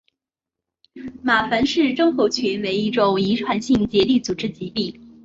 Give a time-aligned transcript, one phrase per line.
[1.21, 4.99] 马凡氏症候群为一种遗传性结缔组织疾病。